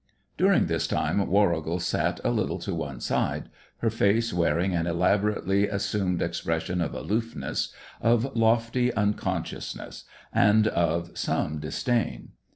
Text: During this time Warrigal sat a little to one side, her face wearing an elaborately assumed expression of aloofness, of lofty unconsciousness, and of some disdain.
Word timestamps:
During 0.35 0.65
this 0.65 0.87
time 0.87 1.27
Warrigal 1.27 1.79
sat 1.79 2.19
a 2.23 2.31
little 2.31 2.57
to 2.57 2.73
one 2.73 2.99
side, 3.01 3.49
her 3.81 3.91
face 3.91 4.33
wearing 4.33 4.73
an 4.73 4.87
elaborately 4.87 5.67
assumed 5.67 6.23
expression 6.23 6.81
of 6.81 6.95
aloofness, 6.95 7.71
of 8.01 8.35
lofty 8.35 8.91
unconsciousness, 8.95 10.05
and 10.33 10.67
of 10.69 11.15
some 11.15 11.59
disdain. 11.59 12.29